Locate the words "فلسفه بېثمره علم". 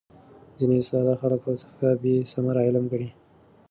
1.45-2.85